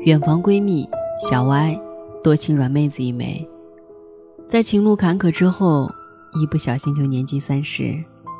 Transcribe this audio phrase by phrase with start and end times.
[0.00, 0.86] 远房闺蜜
[1.18, 1.74] 小歪，
[2.22, 3.48] 多情软妹子一枚，
[4.48, 5.90] 在情路坎坷之后，
[6.34, 7.94] 一不小心就年近三十，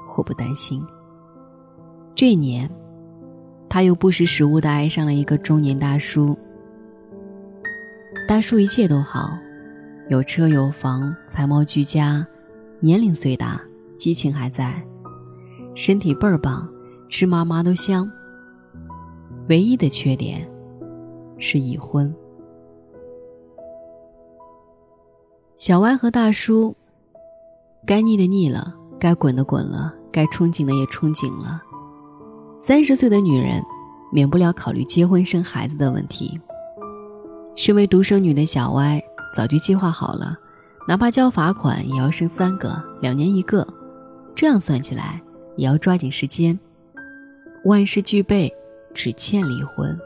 [0.07, 0.85] 祸不单行。
[2.15, 2.71] 这年，
[3.69, 6.37] 她又不识时务的爱上了一个中年大叔。
[8.29, 9.39] 大叔一切都好，
[10.09, 12.27] 有车有房，才貌俱佳，
[12.81, 13.61] 年龄虽大，
[13.97, 14.83] 激情还在，
[15.75, 16.69] 身体倍儿棒，
[17.09, 18.11] 吃嘛嘛都香。
[19.49, 20.49] 唯一的缺点。
[21.37, 22.15] 是已婚。
[25.59, 26.75] 小歪和大叔，
[27.85, 31.61] 该腻的腻了，该滚的滚了，该憧憬的也憧憬了。
[32.61, 33.63] 三十岁的女人，
[34.13, 36.41] 免不了考虑结婚生孩子的问题。
[37.57, 39.03] 身为独生女的小歪，
[39.35, 40.39] 早就计划好了，
[40.87, 43.67] 哪怕交罚款，也要生三个，两年一个。
[44.35, 45.21] 这样算起来，
[45.57, 46.59] 也要抓紧时间。
[47.65, 48.53] 万事俱备，
[48.95, 49.99] 只欠离婚。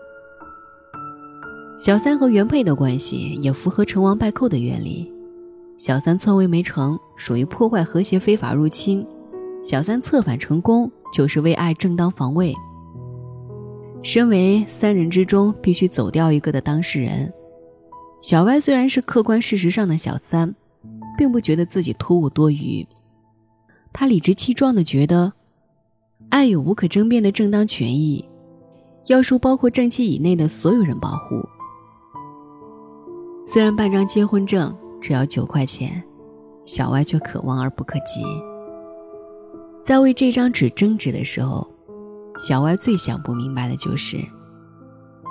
[1.78, 5.12] 小三和原配的关系也符合成王败寇的原理。
[5.76, 9.04] 小三篡位没成，属于破坏和谐非法入侵；
[9.62, 12.54] 小三策反成功，就是为爱正当防卫。
[14.02, 17.32] 身为三人之中必须走掉一个的当事人，
[18.20, 20.54] 小歪虽然是客观事实上的小三，
[21.16, 22.86] 并不觉得自己突兀多余。
[23.92, 25.32] 他理直气壮地觉得，
[26.28, 28.24] 爱有无可争辩的正当权益，
[29.06, 31.42] 要受包括正妻以内的所有人保护。
[33.44, 36.02] 虽然办张结婚证只要九块钱，
[36.64, 38.22] 小歪却可望而不可及。
[39.84, 41.66] 在为这张纸争执的时候，
[42.36, 44.18] 小歪最想不明白的就是：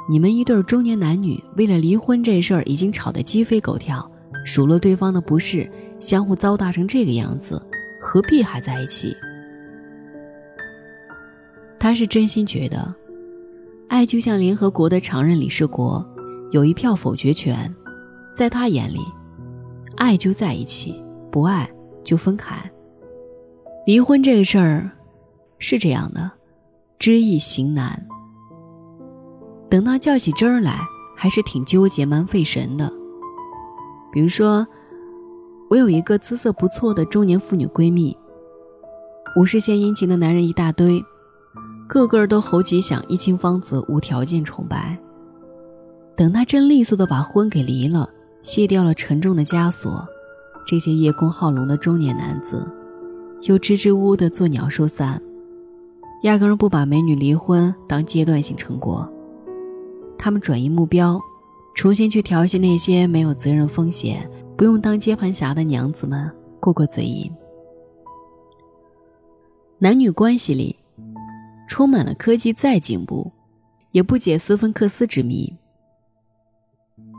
[0.09, 4.09] 你们一对中年男女为了离婚这事儿已经吵得鸡飞狗跳，
[4.45, 5.69] 数落对方的不是，
[5.99, 7.61] 相互糟蹋成这个样子，
[8.01, 9.15] 何必还在一起？
[11.77, 12.95] 他是真心觉得，
[13.89, 16.05] 爱就像联合国的常任理事国，
[16.51, 17.73] 有一票否决权。
[18.33, 18.99] 在他眼里，
[19.97, 21.69] 爱就在一起，不爱
[22.03, 22.55] 就分开。
[23.85, 24.89] 离婚这个事儿
[25.59, 26.31] 是这样的，
[26.97, 28.07] 知易行难。
[29.69, 30.79] 等到较起真儿来，
[31.15, 32.91] 还是挺纠结、蛮费神的。
[34.11, 34.65] 比如说，
[35.69, 38.17] 我有一个姿色不错的中年妇女闺蜜，
[39.35, 41.03] 五十线殷勤的男人一大堆，
[41.87, 44.97] 个个都猴急想一清芳子，无条件崇拜。
[46.15, 48.09] 等她真利索的把婚给离了。
[48.43, 50.07] 卸掉了沉重的枷锁，
[50.65, 52.65] 这些叶公好龙的中年男子，
[53.41, 55.21] 又支支吾吾的做鸟兽散，
[56.23, 59.11] 压根儿不把美女离婚当阶段性成果。
[60.17, 61.19] 他们转移目标，
[61.75, 67.31] 重新去调戏那些没有责任风险、不用当接盘侠的娘子们，过过嘴瘾。
[69.79, 70.75] 男女关系里，
[71.67, 73.31] 充满了科技再进步，
[73.91, 75.53] 也不解斯芬克斯之谜。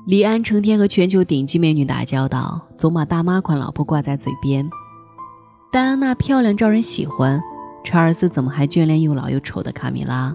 [0.06, 4.69] 李安成天和全球顶级美女打交道，总把大妈款老婆挂在嘴边。
[5.70, 7.41] 戴安娜漂亮招人喜欢，
[7.84, 10.34] 查尔斯怎么还眷恋又老又丑的卡米拉？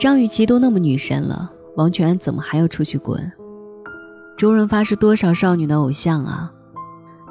[0.00, 3.30] 张雨绮都那么女神了，王全安怎么还要出去滚？
[4.34, 6.50] 周润发是多少少女的偶像啊？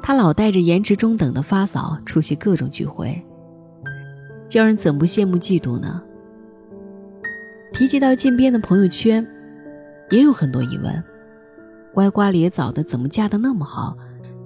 [0.00, 3.20] 他老带着颜值中等的发嫂出席各种聚会，
[4.48, 6.00] 叫人怎不羡慕嫉妒呢？
[7.72, 9.26] 提及到近边的朋友圈。
[10.10, 11.02] 也有很多疑问：
[11.94, 13.96] 歪瓜裂枣的怎么嫁得那么好？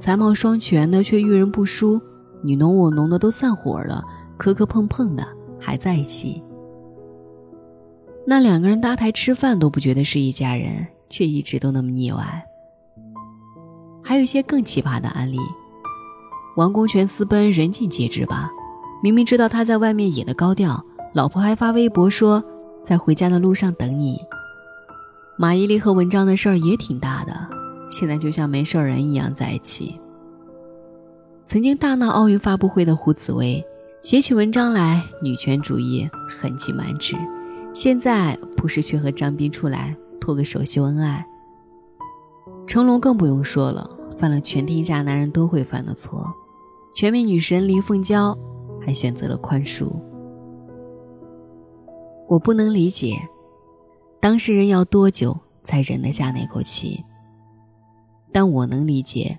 [0.00, 2.00] 才貌双全的却遇人不淑，
[2.42, 4.02] 你侬我侬的都散伙了，
[4.38, 5.22] 磕磕碰碰的
[5.60, 6.42] 还在一起。
[8.26, 12.44] 那两个人搭台吃饭都不觉得是一家人，却一直都那么腻歪。
[14.02, 15.38] 还有一些更奇葩的案例：
[16.56, 18.50] 王功权私奔，人尽皆知吧？
[19.02, 20.82] 明明知道他在外面野的高调，
[21.12, 22.42] 老婆还发微博说
[22.84, 24.18] 在回家的路上等你。
[25.36, 27.34] 马伊琍和文章的事儿也挺大的，
[27.90, 30.00] 现在就像没事人一样在一起。
[31.44, 33.62] 曾经大闹奥运发布会的胡紫薇，
[34.00, 37.14] 写起文章来女权主义痕迹满纸，
[37.74, 41.26] 现在不是去和张斌出来拖个手秀恩爱？
[42.68, 46.32] 成龙更不用说了，犯了全天下男人都会犯的错，
[46.94, 48.38] 全民女神林凤娇
[48.80, 49.90] 还选择了宽恕。
[52.28, 53.16] 我不能理解。
[54.20, 57.04] 当事人要多久才忍得下那口气？
[58.32, 59.38] 但我能理解，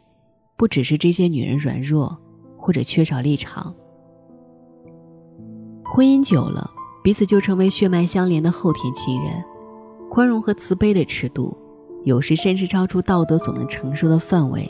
[0.58, 2.16] 不只是这些女人软弱
[2.58, 3.74] 或者缺少立场。
[5.86, 6.70] 婚姻久了，
[7.06, 9.32] 彼此就成为血脉相连的后天亲人，
[10.10, 11.56] 宽容和慈悲的尺度，
[12.04, 14.68] 有时甚至超出道德所能承受的范围，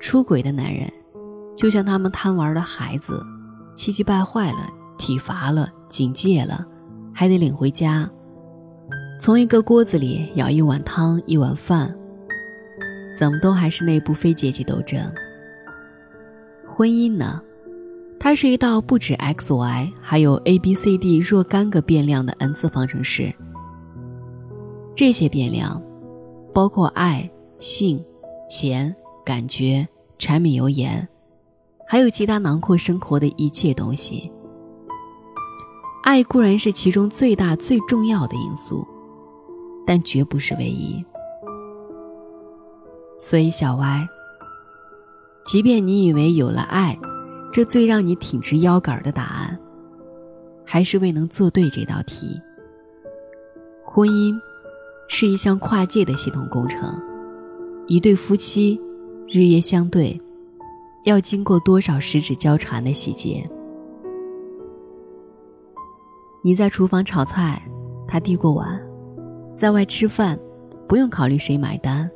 [0.00, 0.92] 出轨的男人，
[1.56, 3.24] 就像他们贪玩的孩子，
[3.76, 4.68] 气急败坏了，
[4.98, 6.66] 体罚了，警戒了，
[7.12, 8.10] 还得领回家，
[9.20, 11.96] 从一个锅子里舀一碗汤一碗饭，
[13.16, 15.00] 怎么都还是内部非阶级斗争。
[16.66, 17.40] 婚姻呢，
[18.24, 23.30] 它是一道不止 x y 还有 a b c d 若干个变量的 n 次方程式。
[24.96, 25.82] 这些变量，
[26.54, 28.02] 包括爱、性、
[28.48, 29.86] 钱、感觉。
[30.16, 31.06] 柴米油盐，
[31.86, 34.32] 还有其他囊括生活的一切东西。
[36.02, 38.86] 爱固然是其中最大最重要的因素，
[39.86, 41.04] 但绝不是唯一。
[43.18, 44.08] 所以，小歪，
[45.44, 46.98] 即便你以为有了爱，
[47.54, 49.56] 这最让你挺直腰杆的答案，
[50.66, 52.36] 还是未能做对这道题。
[53.84, 54.34] 婚姻
[55.06, 57.00] 是一项跨界的系统工程，
[57.86, 58.80] 一对夫妻。
[59.28, 60.20] 日夜相对，
[61.04, 63.48] 要经过多少十指交缠的细节？
[66.42, 67.62] 你在厨房炒菜，
[68.08, 68.76] 他递过碗；
[69.56, 70.36] 在外吃饭，
[70.88, 72.10] 不用考虑谁买单，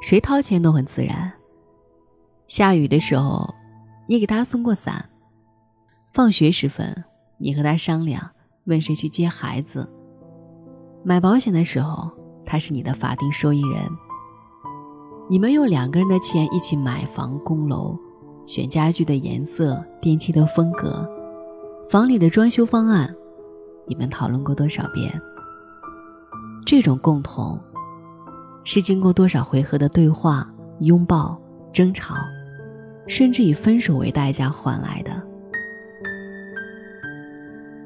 [0.00, 1.30] 谁掏钱都很自然。
[2.48, 3.46] 下雨的时候，
[4.10, 5.04] 你给他送过伞；
[6.12, 7.04] 放学时分，
[7.38, 8.28] 你和他商量
[8.64, 9.88] 问谁去接孩子；
[11.04, 12.10] 买保险的时候，
[12.44, 13.88] 他是你的法定受益人。
[15.28, 17.96] 你们用两个人的钱一起买房供楼，
[18.46, 21.08] 选家具的颜色、电器的风格，
[21.88, 23.14] 房里的装修方案，
[23.86, 25.22] 你们讨论过多少遍？
[26.66, 27.56] 这种共同，
[28.64, 31.40] 是经过多少回合的对话、拥抱、
[31.72, 32.16] 争吵，
[33.10, 35.10] 甚至以分手为代价换来的。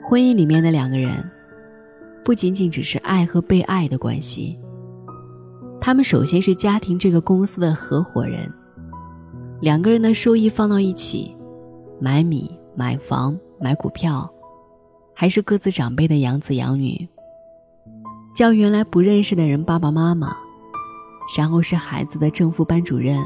[0.07, 1.25] 婚姻里面的两个人，
[2.23, 4.59] 不仅仅只是爱和被爱的关系。
[5.81, 8.53] 他们首先是家庭这个公司的合伙人，
[9.63, 11.35] 两个人的收益放到一起，
[11.99, 14.31] 买米、买房、买股票，
[15.15, 17.09] 还是各自长辈的养子养女，
[18.37, 20.37] 叫原来不认识的人爸爸妈妈，
[21.39, 23.19] 然后是孩子的正副班主任，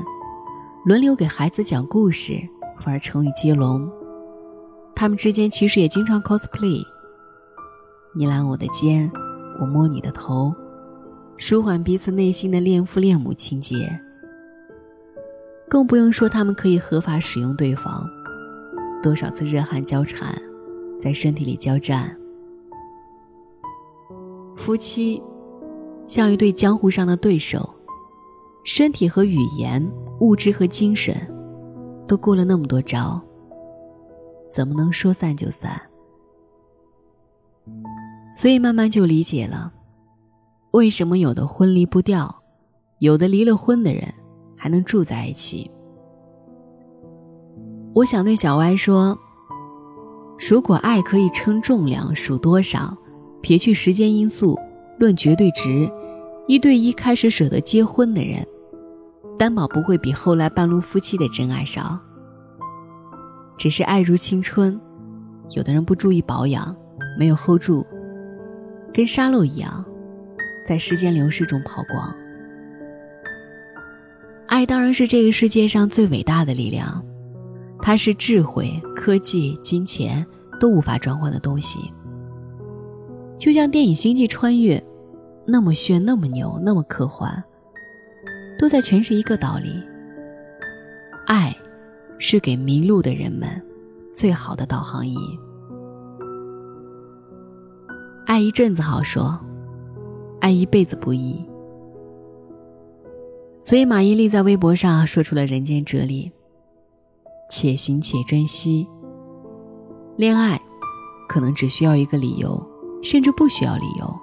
[0.89, 2.41] 轮流给孩子讲故事，
[2.87, 3.87] 玩成语接龙。
[4.95, 6.83] 他们之间其实也经常 cosplay，
[8.15, 9.13] 你揽我的肩，
[9.61, 10.51] 我摸你的头。
[11.37, 14.01] 舒缓彼此内心的恋父恋母情节，
[15.69, 18.03] 更不用说他们可以合法使用对方，
[19.03, 20.35] 多少次热汗交缠，
[20.99, 22.17] 在身体里交战。
[24.57, 25.23] 夫妻
[26.07, 27.75] 像一对江湖上的对手，
[28.71, 29.83] 身体和语言、
[30.21, 31.17] 物质和精神，
[32.07, 33.19] 都过了那么多招，
[34.51, 35.81] 怎么能说散就散？
[38.35, 39.73] 所以慢慢就理解了。
[40.73, 42.43] 为什么有的婚离不掉，
[42.99, 44.13] 有的离了婚的人
[44.55, 45.71] 还能住在一起？
[47.95, 49.19] 我想对小歪说：
[50.39, 52.95] 如果爱可以称重量数多少，
[53.41, 54.59] 撇去时间因素，
[54.99, 55.91] 论绝对值，
[56.47, 58.47] 一对一开始舍得结婚的人，
[59.39, 61.99] 担保不会比后来半路夫妻的真爱少。
[63.57, 64.79] 只是爱如青春，
[65.51, 66.77] 有的人不注意保养，
[67.19, 67.87] 没有 hold 住，
[68.93, 69.85] 跟沙漏一样。
[70.67, 72.15] 在时间流逝中跑光。
[74.47, 77.03] 爱当然是这个世界上最伟大的力量，
[77.81, 80.27] 它是智慧、科技、金钱
[80.61, 81.91] 都无法转换的东西。
[83.39, 84.79] 就像电影《星际穿越》，
[85.47, 87.43] 那么炫、那么牛、那么科幻，
[88.59, 89.83] 都在诠释一个道理：
[91.27, 91.57] 爱
[92.19, 93.49] 是给迷路的人们
[94.13, 95.17] 最好的导航仪。
[98.27, 99.39] 爱一阵子好说。
[100.41, 101.45] 爱一辈子不易，
[103.61, 106.31] 所以马伊琍在微博上说出了人间哲理：
[107.51, 108.87] 且行且珍惜。
[110.17, 110.59] 恋爱
[111.29, 112.65] 可能只需要一个理由，
[113.03, 114.17] 甚至不需要理由，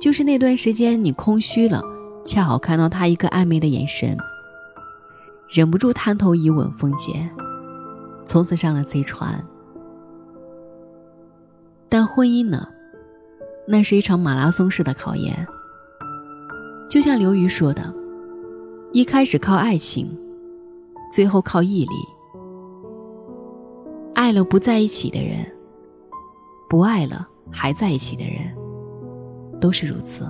[0.00, 1.82] 就是那段时间你空虚了，
[2.28, 4.14] 恰好看到他一个暧昧的眼神，
[5.48, 7.26] 忍不住探头一吻凤姐，
[8.26, 9.42] 从此上了贼船。
[11.88, 12.68] 但婚姻呢？
[13.66, 15.48] 那是一场马拉松式的考验，
[16.90, 17.94] 就像刘瑜说的
[18.92, 20.14] ：“一开始靠爱情，
[21.10, 21.94] 最后靠毅力。
[24.14, 25.50] 爱了不在一起的人，
[26.68, 28.54] 不爱了还在一起的人，
[29.58, 30.28] 都是如此。”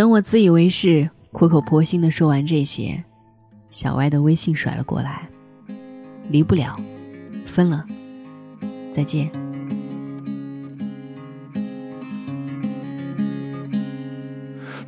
[0.00, 3.04] 等我自以为是、苦口婆心的说完这些，
[3.68, 5.28] 小歪的微信甩了过来，
[6.30, 6.74] 离不了，
[7.46, 7.84] 分了，
[8.96, 9.30] 再见。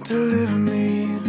[0.03, 1.21] Deliver me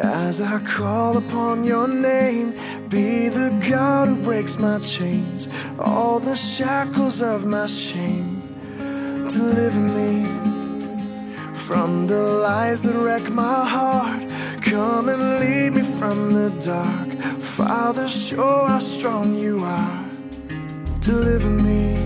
[0.00, 2.52] as I call upon your name.
[2.88, 5.48] Be the God who breaks my chains,
[5.80, 8.40] all the shackles of my shame.
[9.26, 10.51] Deliver me.
[11.66, 14.22] from the lies that wreck my heart.
[14.62, 17.10] Come and lead me from the dark.
[17.40, 20.04] Father, show how strong you are.
[21.00, 21.96] Deliver me.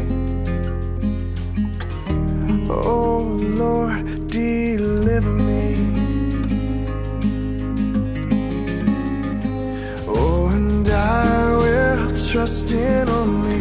[2.69, 3.23] Oh
[3.63, 5.67] Lord, deliver me.
[10.07, 13.49] Oh, and I will trust in only.
[13.49, 13.56] me.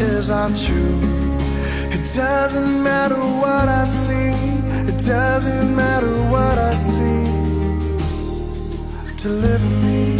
[0.00, 0.48] Is as I.
[1.92, 4.32] It doesn't matter what I see,
[4.88, 7.24] it doesn't matter what I see.
[9.16, 10.14] Deliver me,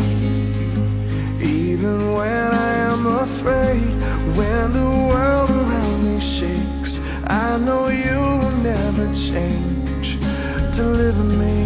[1.40, 3.90] even when I am afraid,
[4.36, 7.00] when the world around me shakes.
[7.26, 10.18] I know you will never change.
[10.76, 11.61] Deliver me.